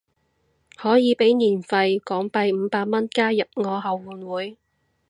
[0.77, 4.57] 可以俾年費港幣五百蚊加入我後援會